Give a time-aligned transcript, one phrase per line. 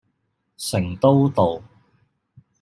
[0.57, 1.61] 成都道